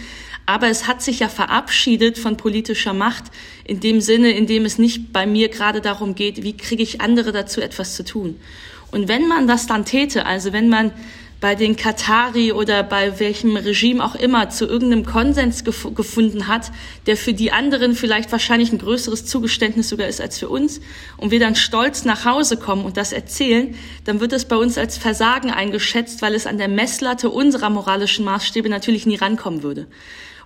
Aber 0.44 0.68
es 0.68 0.86
hat 0.86 1.00
sich 1.00 1.20
ja 1.20 1.28
verabschiedet 1.28 2.18
von 2.18 2.36
politischer 2.36 2.92
Macht 2.92 3.24
in 3.64 3.80
dem 3.80 4.02
Sinne, 4.02 4.32
in 4.32 4.46
dem 4.46 4.66
es 4.66 4.78
nicht 4.78 5.12
bei 5.12 5.26
mir 5.26 5.48
gerade 5.48 5.80
darum 5.80 6.14
geht, 6.14 6.42
wie 6.42 6.56
kriege 6.56 6.82
ich 6.82 7.00
andere 7.00 7.32
dazu 7.32 7.62
etwas 7.62 7.94
zu 7.94 8.04
tun. 8.04 8.38
Und 8.90 9.08
wenn 9.08 9.26
man 9.26 9.46
das 9.46 9.66
dann 9.66 9.84
täte, 9.84 10.26
also 10.26 10.52
wenn 10.52 10.68
man 10.68 10.92
bei 11.40 11.54
den 11.54 11.76
Katari 11.76 12.52
oder 12.52 12.82
bei 12.82 13.18
welchem 13.18 13.56
Regime 13.56 14.04
auch 14.04 14.14
immer 14.14 14.50
zu 14.50 14.66
irgendeinem 14.66 15.06
Konsens 15.06 15.64
gef 15.64 15.88
gefunden 15.94 16.46
hat, 16.46 16.70
der 17.06 17.16
für 17.16 17.32
die 17.32 17.50
anderen 17.50 17.94
vielleicht 17.94 18.30
wahrscheinlich 18.30 18.72
ein 18.72 18.78
größeres 18.78 19.24
Zugeständnis 19.24 19.88
sogar 19.88 20.06
ist 20.06 20.20
als 20.20 20.38
für 20.38 20.48
uns, 20.48 20.80
und 21.16 21.30
wir 21.30 21.40
dann 21.40 21.56
stolz 21.56 22.04
nach 22.04 22.24
Hause 22.24 22.58
kommen 22.58 22.84
und 22.84 22.96
das 22.96 23.12
erzählen, 23.12 23.74
dann 24.04 24.20
wird 24.20 24.32
es 24.32 24.44
bei 24.44 24.56
uns 24.56 24.76
als 24.76 24.98
Versagen 24.98 25.50
eingeschätzt, 25.50 26.20
weil 26.20 26.34
es 26.34 26.46
an 26.46 26.58
der 26.58 26.68
Messlatte 26.68 27.30
unserer 27.30 27.70
moralischen 27.70 28.24
Maßstäbe 28.24 28.68
natürlich 28.68 29.06
nie 29.06 29.16
rankommen 29.16 29.62
würde. 29.62 29.86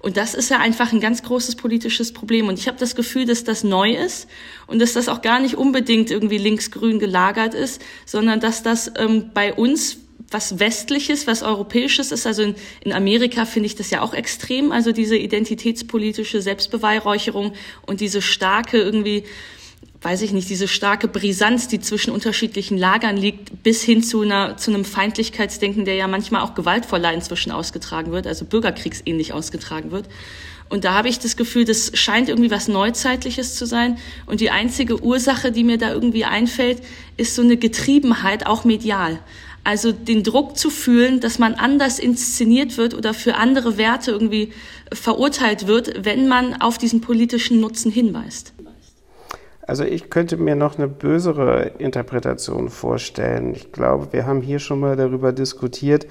Und 0.05 0.19
das 0.19 0.35
ist 0.35 0.51
ja 0.51 0.59
einfach 0.59 0.93
ein 0.93 1.01
ganz 1.01 1.23
großes 1.23 1.57
politisches 1.57 2.13
Problem. 2.13 2.49
Und 2.49 2.59
ich 2.59 2.69
habe 2.69 2.77
das 2.79 2.95
Gefühl, 2.95 3.25
dass 3.25 3.43
das 3.43 3.65
neu 3.65 3.95
ist 3.95 4.29
und 4.67 4.79
dass 4.83 4.93
das 4.93 5.09
auch 5.09 5.23
gar 5.23 5.41
nicht 5.41 5.57
unbedingt 5.57 6.11
irgendwie 6.11 6.37
linksgrün 6.37 6.99
gelagert 6.99 7.55
ist, 7.55 7.81
sondern 8.05 8.39
dass 8.39 8.63
das 8.63 8.93
ähm, 8.99 9.31
bei 9.33 9.55
uns 9.55 10.04
was 10.35 10.59
Westliches, 10.59 11.27
was 11.27 11.43
Europäisches 11.43 12.13
ist. 12.13 12.27
Also 12.27 12.43
in, 12.43 12.55
in 12.81 12.93
Amerika 12.93 13.47
finde 13.47 13.69
ich 13.69 13.77
das 13.77 13.91
ja 13.91 14.03
auch 14.03 14.13
extrem, 14.13 14.73
also 14.73 14.93
diese 14.93 15.17
identitätspolitische 15.17 16.43
Selbstbeweihräucherung 16.43 17.55
und 17.87 18.01
diese 18.01 18.21
starke 18.21 18.79
irgendwie, 18.79 19.25
weiß 20.03 20.21
ich 20.23 20.33
nicht, 20.33 20.51
diese 20.51 20.69
starke 20.69 21.09
Brisanz, 21.09 21.69
die 21.69 21.81
zwischen 21.81 22.13
unterschiedlichen 22.13 22.77
Lagern 22.77 23.17
liegt, 23.17 23.63
bis 23.63 23.83
hin 23.83 24.03
zu, 24.03 24.21
einer, 24.21 24.57
zu 24.59 24.73
einem 24.73 24.85
Feindlichkeitsdenken, 24.85 25.85
der 25.87 25.95
ja 25.95 26.09
manchmal 26.09 26.43
auch 26.43 26.55
gewaltvoller 26.55 27.15
inzwischen 27.15 27.53
ausgetragen 27.53 28.13
wird, 28.13 28.27
also 28.27 28.45
bürgerkriegsähnlich 28.45 29.33
ausgetragen 29.33 29.93
wird. 29.93 30.09
Und 30.69 30.85
da 30.85 30.95
habe 30.95 31.09
ich 31.09 31.21
das 31.21 31.37
Gefühl, 31.37 31.65
das 31.65 31.93
scheint 31.95 32.29
irgendwie 32.29 32.51
was 32.51 32.69
Neuzeitliches 32.69 33.55
zu 33.55 33.67
sein. 33.67 33.99
Und 34.27 34.41
die 34.41 34.51
einzige 34.51 35.03
Ursache, 35.03 35.53
die 35.53 35.63
mir 35.63 35.79
da 35.79 35.93
irgendwie 35.93 36.25
einfällt, 36.25 36.83
ist 37.17 37.37
so 37.37 37.43
eine 37.43 37.57
Getriebenheit, 37.57 38.47
auch 38.47 38.65
medial. 38.65 39.21
Also 39.65 39.93
den 39.93 40.23
Druck 40.23 40.59
zu 40.59 40.69
fühlen, 40.69 41.21
dass 41.21 41.39
man 41.39 41.55
anders 41.55 41.99
inszeniert 41.99 42.77
wird 42.77 42.95
oder 42.95 43.15
für 43.15 43.37
andere 43.37 43.79
Werte 43.79 44.11
irgendwie 44.11 44.53
verurteilt 44.93 45.67
wird, 45.67 46.05
wenn 46.05 46.29
man 46.29 46.61
auf 46.61 46.77
diesen 46.77 47.01
politischen 47.01 47.61
Nutzen 47.61 47.91
hinweist. 47.91 48.53
Also 49.67 49.85
ich 49.85 50.11
könnte 50.11 50.37
mir 50.37 50.57
noch 50.57 50.77
eine 50.77 50.89
bösere 50.89 51.73
Interpretation 51.79 52.69
vorstellen. 52.69 53.55
Ich 53.55 53.73
glaube, 53.73 54.13
wir 54.13 54.27
haben 54.27 54.43
hier 54.43 54.59
schon 54.59 54.81
mal 54.81 54.97
darüber 54.97 55.33
diskutiert, 55.33 56.07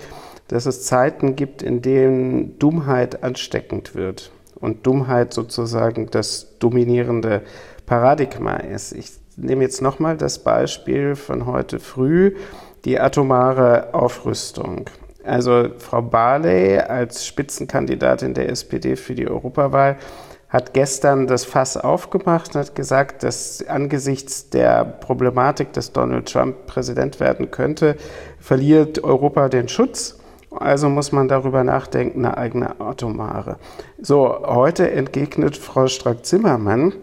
dass 0.47 0.65
es 0.65 0.83
Zeiten 0.83 1.35
gibt, 1.35 1.61
in 1.61 1.83
denen 1.83 2.57
Dummheit 2.57 3.23
ansteckend 3.23 3.93
wird 3.93 4.31
und 4.55 4.87
Dummheit 4.87 5.33
sozusagen 5.33 6.09
das 6.09 6.57
dominierende 6.57 7.43
Paradigma 7.85 8.55
ist. 8.55 8.93
Ich 8.93 9.11
nehme 9.35 9.63
jetzt 9.63 9.81
nochmal 9.81 10.17
das 10.17 10.39
Beispiel 10.39 11.15
von 11.15 11.45
heute 11.45 11.79
früh 11.79 12.33
die 12.85 12.99
atomare 12.99 13.93
Aufrüstung. 13.93 14.89
Also 15.23 15.69
Frau 15.77 16.01
Barley 16.01 16.79
als 16.79 17.25
Spitzenkandidatin 17.25 18.33
der 18.33 18.49
SPD 18.49 18.95
für 18.95 19.15
die 19.15 19.27
Europawahl 19.27 19.97
hat 20.49 20.73
gestern 20.73 21.25
das 21.25 21.45
Fass 21.45 21.77
aufgemacht 21.77 22.53
und 22.53 22.61
hat 22.61 22.75
gesagt, 22.75 23.23
dass 23.23 23.65
angesichts 23.67 24.49
der 24.51 24.85
Problematik, 24.85 25.73
dass 25.73 25.93
Donald 25.93 26.31
Trump 26.31 26.67
Präsident 26.67 27.19
werden 27.19 27.49
könnte, 27.49 27.95
verliert 28.39 29.03
Europa 29.03 29.49
den 29.49 29.67
Schutz. 29.67 30.19
Also 30.51 30.89
muss 30.89 31.11
man 31.11 31.27
darüber 31.27 31.63
nachdenken, 31.63 32.23
eine 32.23 32.37
eigene 32.37 32.79
Atomare. 32.79 33.57
So, 33.99 34.43
heute 34.45 34.91
entgegnet 34.91 35.57
Frau 35.57 35.87
Strack-Zimmermann, 35.87 36.93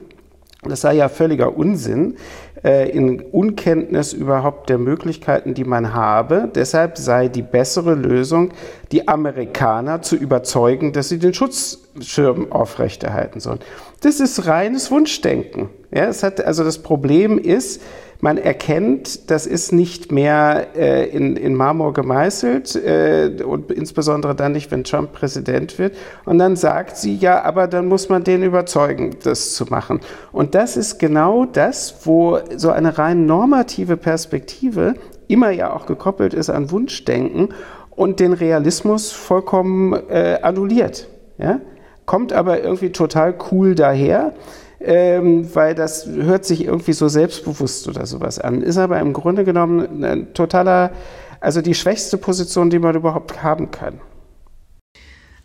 das 0.63 0.83
sei 0.83 0.95
ja 0.95 1.09
völliger 1.09 1.57
Unsinn, 1.57 2.17
in 2.63 3.21
Unkenntnis 3.21 4.13
überhaupt 4.13 4.69
der 4.69 4.79
Möglichkeiten, 4.79 5.55
die 5.55 5.65
man 5.65 5.95
habe. 5.95 6.51
Deshalb 6.55 6.99
sei 6.99 7.29
die 7.29 7.43
bessere 7.43 7.95
Lösung, 7.95 8.51
die 8.93 9.09
Amerikaner 9.09 10.03
zu 10.03 10.17
überzeugen, 10.17 10.93
dass 10.93 11.09
sie 11.09 11.19
den 11.19 11.33
Schutzschirm 11.33 12.53
aufrechterhalten 12.53 13.41
sollen. 13.41 13.61
Das 14.03 14.21
ist 14.21 14.47
reines 14.47 14.91
Wunschdenken. 14.91 15.71
Ja, 15.91 16.05
es 16.05 16.23
hat, 16.23 16.45
also 16.45 16.65
das 16.65 16.79
Problem 16.79 17.39
ist, 17.39 17.81
man 18.23 18.37
erkennt, 18.37 19.31
das 19.31 19.47
ist 19.47 19.73
nicht 19.73 20.13
mehr 20.13 20.69
äh, 20.77 21.09
in, 21.09 21.37
in 21.37 21.55
Marmor 21.55 21.95
gemeißelt 21.95 22.77
äh, 22.77 23.43
und 23.43 23.73
insbesondere 23.73 24.35
dann 24.35 24.53
nicht, 24.53 24.71
wenn 24.71 24.85
Trump 24.85 25.13
Präsident 25.13 25.79
wird. 25.79 25.97
Und 26.27 26.39
dann 26.39 26.55
sagt 26.55 26.99
sie, 26.99 27.17
ja, 27.17 27.43
aber 27.43 27.67
dann 27.67 27.87
muss 27.87 28.11
man 28.11 28.23
den 28.23 28.43
überzeugen, 28.43 29.17
das 29.23 29.55
zu 29.55 29.65
machen. 29.67 30.01
Und 30.33 30.55
das 30.55 30.77
ist 30.77 30.99
genau 30.99 31.47
das, 31.47 31.95
wo 32.05 32.39
so 32.57 32.71
eine 32.71 32.99
rein 32.99 33.27
normative 33.27 33.97
Perspektive 33.97 34.95
immer 35.29 35.51
ja 35.51 35.73
auch 35.73 35.87
gekoppelt 35.87 36.35
ist 36.35 36.51
an 36.51 36.71
Wunschdenken 36.71 37.51
und 37.91 38.21
den 38.21 38.33
Realismus 38.33 39.13
vollkommen 39.13 39.93
äh, 40.09 40.39
annulliert. 40.43 41.09
Ja? 41.39 41.61
Kommt 42.07 42.33
aber 42.33 42.63
irgendwie 42.63 42.91
total 42.91 43.35
cool 43.51 43.75
daher 43.75 44.33
ähm, 44.81 45.55
weil 45.55 45.75
das 45.75 46.07
hört 46.07 46.45
sich 46.45 46.65
irgendwie 46.65 46.93
so 46.93 47.09
selbstbewusst 47.09 47.87
oder 47.89 48.07
sowas 48.07 48.39
an. 48.39 48.63
Ist 48.63 48.79
aber 48.79 48.99
im 49.01 49.13
Grunde 49.13 49.45
genommen 49.45 50.03
ein 50.03 50.33
totaler, 50.33 50.93
also 51.41 51.61
die 51.61 51.75
schwächste 51.75 52.17
Position, 52.17 52.71
die 52.71 52.79
man 52.79 52.97
überhaupt 52.97 53.43
haben 53.43 53.71
kann. 53.71 54.01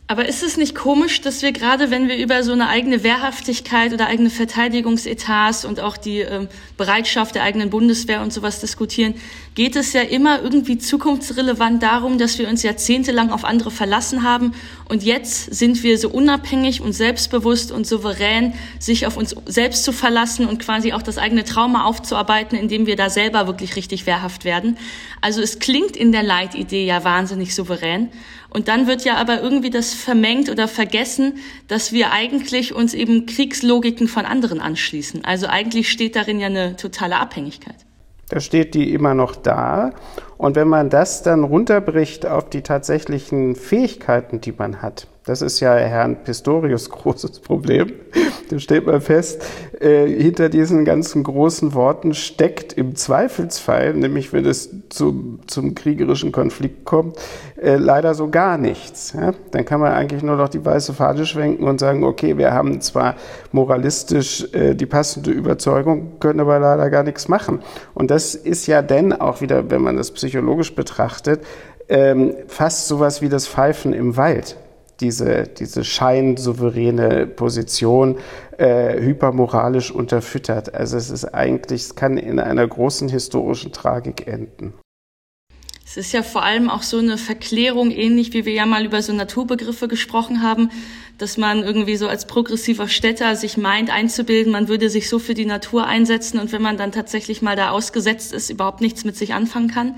Aber 0.08 0.28
ist 0.28 0.44
es 0.44 0.56
nicht 0.56 0.76
komisch, 0.76 1.22
dass 1.22 1.42
wir 1.42 1.52
gerade, 1.52 1.90
wenn 1.90 2.08
wir 2.08 2.18
über 2.18 2.44
so 2.44 2.52
eine 2.52 2.68
eigene 2.68 3.02
Wehrhaftigkeit 3.02 3.92
oder 3.92 4.06
eigene 4.06 4.30
Verteidigungsetats 4.30 5.66
und 5.66 5.80
auch 5.80 5.98
die 5.98 6.20
äh, 6.20 6.48
Bereitschaft 6.78 7.34
der 7.34 7.42
eigenen 7.42 7.72
Bundeswehr 7.72 8.22
und 8.22 8.32
sowas 8.32 8.60
diskutieren, 8.60 9.16
geht 9.56 9.76
es 9.76 9.94
ja 9.94 10.02
immer 10.02 10.44
irgendwie 10.44 10.78
zukunftsrelevant 10.78 11.82
darum, 11.82 12.20
dass 12.20 12.38
wir 12.38 12.48
uns 12.48 12.62
jahrzehntelang 12.62 13.32
auf 13.32 13.46
andere 13.46 13.72
verlassen 13.72 14.22
haben 14.22 14.54
und 14.88 15.04
jetzt 15.04 15.54
sind 15.54 15.82
wir 15.82 15.98
so 15.98 16.10
unabhängig 16.10 16.82
und 16.82 16.94
selbstbewusst 16.94 17.72
und 17.72 17.88
souverän, 17.88 18.54
sich 18.78 19.08
auf 19.08 19.18
uns 19.18 19.36
selbst 19.48 19.84
zu 19.84 19.92
verlassen 19.92 20.46
und 20.46 20.60
quasi 20.60 20.94
auch 20.94 21.02
das 21.02 21.18
eigene 21.18 21.44
Trauma 21.44 21.86
aufzuarbeiten, 21.86 22.58
indem 22.58 22.86
wir 22.86 22.96
da 22.96 23.10
selber 23.10 23.48
wirklich 23.48 23.76
richtig 23.76 24.06
wehrhaft 24.06 24.46
werden. 24.46 24.78
Also 25.22 25.42
es 25.42 25.58
klingt 25.58 25.98
in 25.98 26.12
der 26.12 26.22
Leitidee 26.22 26.86
ja 26.86 27.04
wahnsinnig 27.04 27.56
souverän. 27.56 28.10
Und 28.52 28.68
dann 28.68 28.86
wird 28.88 29.04
ja 29.04 29.16
aber 29.16 29.42
irgendwie 29.42 29.72
das 29.72 29.94
vermengt 29.94 30.50
oder 30.50 30.68
vergessen, 30.68 31.40
dass 31.68 31.92
wir 31.92 32.12
eigentlich 32.12 32.74
uns 32.74 32.94
eben 32.94 33.26
Kriegslogiken 33.26 34.08
von 34.08 34.26
anderen 34.26 34.62
anschließen. 34.62 35.26
Also 35.26 35.48
eigentlich 35.48 35.92
steht 35.92 36.16
darin 36.16 36.40
ja 36.40 36.48
eine 36.48 36.76
totale 36.76 37.18
Abhängigkeit. 37.18 37.76
Da 38.30 38.40
steht 38.40 38.74
die 38.74 38.94
immer 38.94 39.14
noch 39.14 39.36
da. 39.36 39.94
Und 40.38 40.56
wenn 40.56 40.68
man 40.68 40.90
das 40.90 41.24
dann 41.24 41.44
runterbricht 41.44 42.26
auf 42.26 42.50
die 42.50 42.62
tatsächlichen 42.62 43.56
Fähigkeiten, 43.56 44.42
die 44.42 44.52
man 44.52 44.82
hat, 44.82 45.08
das 45.26 45.42
ist 45.42 45.60
ja 45.60 45.76
Herrn 45.76 46.18
Pistorius 46.24 46.90
großes 46.92 47.40
Problem. 47.40 47.94
Da 48.50 48.60
stellt 48.60 48.86
man 48.86 49.02
fest, 49.02 49.44
äh, 49.80 50.06
hinter 50.06 50.50
diesen 50.50 50.86
ganzen 50.86 51.24
großen 51.24 51.74
Worten 51.74 52.14
steckt 52.14 52.74
im 52.74 52.96
Zweifelsfall, 52.96 53.96
nämlich 53.96 54.34
wenn 54.34 54.46
es 54.46 54.70
zum, 54.90 55.40
zum 55.48 55.74
kriegerischen 55.74 56.32
Konflikt 56.32 56.86
kommt, 56.86 57.18
äh, 57.60 57.78
leider 57.78 58.14
so 58.14 58.30
gar 58.30 58.60
nichts. 58.60 59.14
Ja? 59.14 59.34
Dann 59.50 59.66
kann 59.66 59.80
man 59.80 59.94
eigentlich 59.94 60.22
nur 60.22 60.36
noch 60.36 60.50
die 60.50 60.64
weiße 60.64 60.94
Fahne 60.94 61.26
schwenken 61.26 61.64
und 61.64 61.80
sagen, 61.80 62.04
okay, 62.04 62.38
wir 62.38 62.54
haben 62.54 62.82
zwar 62.82 63.16
moralistisch 63.52 64.54
äh, 64.54 64.76
die 64.76 64.86
passende 64.86 65.32
Überzeugung, 65.32 66.20
können 66.20 66.40
aber 66.40 66.60
leider 66.60 66.92
gar 66.92 67.04
nichts 67.04 67.28
machen. 67.28 67.62
Und 67.96 68.12
das 68.12 68.36
ist 68.36 68.68
ja 68.68 68.84
dann 68.84 69.12
auch 69.12 69.42
wieder, 69.42 69.72
wenn 69.72 69.82
man 69.82 69.98
das 69.98 70.12
psychologisch 70.12 70.76
betrachtet, 70.76 71.44
ähm, 71.90 72.36
fast 72.48 72.88
sowas 72.88 73.24
wie 73.24 73.30
das 73.30 73.48
Pfeifen 73.48 73.94
im 73.94 74.18
Wald 74.18 74.58
diese, 75.00 75.44
diese 75.44 75.84
scheinsouveräne 75.84 77.28
Position 77.28 78.18
äh, 78.58 79.00
hypermoralisch 79.00 79.92
unterfüttert. 79.92 80.74
Also 80.74 80.98
es 80.98 81.10
ist 81.10 81.26
eigentlich, 81.26 81.82
es 81.82 81.96
kann 81.96 82.18
in 82.18 82.40
einer 82.40 82.68
großen 82.68 83.10
historischen 83.10 83.72
Tragik 83.72 84.28
enden. 84.28 84.74
Es 85.88 85.98
ist 85.98 86.14
ja 86.14 86.24
vor 86.24 86.44
allem 86.44 86.70
auch 86.70 86.82
so 86.82 86.98
eine 86.98 87.18
Verklärung, 87.18 87.92
ähnlich 87.92 88.34
wie 88.34 88.46
wir 88.46 88.54
ja 88.54 88.66
mal 88.66 88.84
über 88.86 89.02
so 89.02 89.14
Naturbegriffe 89.14 89.88
gesprochen 89.88 90.42
haben, 90.42 90.72
dass 91.20 91.38
man 91.38 91.64
irgendwie 91.64 91.96
so 91.96 92.08
als 92.08 92.26
progressiver 92.26 92.88
Städter 92.88 93.36
sich 93.36 93.56
meint 93.56 93.92
einzubilden, 93.92 94.52
man 94.52 94.68
würde 94.68 94.90
sich 94.90 95.08
so 95.08 95.20
für 95.20 95.36
die 95.36 95.46
Natur 95.46 95.86
einsetzen 95.86 96.40
und 96.40 96.52
wenn 96.52 96.62
man 96.62 96.78
dann 96.78 96.92
tatsächlich 96.92 97.42
mal 97.42 97.56
da 97.56 97.70
ausgesetzt 97.70 98.34
ist, 98.34 98.50
überhaupt 98.50 98.82
nichts 98.82 99.06
mit 99.06 99.16
sich 99.16 99.34
anfangen 99.34 99.70
kann. 99.70 99.96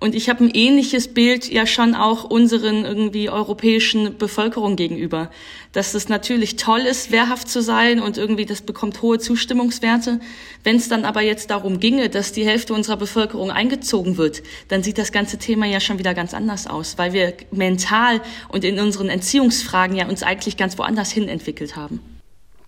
Und 0.00 0.14
ich 0.14 0.28
habe 0.28 0.44
ein 0.44 0.50
ähnliches 0.50 1.14
Bild 1.14 1.50
ja 1.50 1.66
schon 1.66 1.94
auch 1.94 2.24
unseren 2.24 2.84
irgendwie 2.84 3.30
europäischen 3.30 4.18
Bevölkerung 4.18 4.76
gegenüber, 4.76 5.30
dass 5.72 5.94
es 5.94 6.08
natürlich 6.08 6.56
toll 6.56 6.80
ist, 6.80 7.10
wehrhaft 7.10 7.48
zu 7.48 7.62
sein 7.62 8.00
und 8.00 8.18
irgendwie 8.18 8.44
das 8.44 8.62
bekommt 8.62 9.02
hohe 9.02 9.18
Zustimmungswerte. 9.18 10.20
Wenn 10.62 10.76
es 10.76 10.88
dann 10.88 11.04
aber 11.04 11.22
jetzt 11.22 11.50
darum 11.50 11.80
ginge, 11.80 12.08
dass 12.10 12.32
die 12.32 12.44
Hälfte 12.44 12.74
unserer 12.74 12.96
Bevölkerung 12.96 13.50
eingezogen 13.50 14.16
wird, 14.16 14.42
dann 14.68 14.82
sieht 14.82 14.98
das 14.98 15.12
ganze 15.12 15.38
Thema 15.38 15.66
ja 15.66 15.80
schon 15.80 15.98
wieder 15.98 16.14
ganz 16.14 16.34
anders 16.34 16.66
aus, 16.66 16.98
weil 16.98 17.12
wir 17.12 17.34
mental 17.50 18.20
und 18.48 18.64
in 18.64 18.78
unseren 18.78 19.08
Entziehungsfragen 19.08 19.96
ja 19.96 20.08
uns 20.08 20.22
eigentlich 20.22 20.56
ganz 20.56 20.76
woanders 20.76 21.10
hin 21.10 21.28
entwickelt 21.28 21.76
haben. 21.76 22.00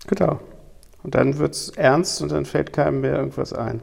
Genau. 0.06 0.40
Und 1.02 1.14
dann 1.14 1.38
wird 1.38 1.54
es 1.54 1.68
ernst 1.70 2.20
und 2.22 2.32
dann 2.32 2.44
fällt 2.44 2.72
keinem 2.72 3.00
mehr 3.00 3.14
irgendwas 3.14 3.52
ein. 3.52 3.80